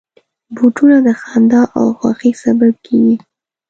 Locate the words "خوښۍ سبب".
1.97-2.73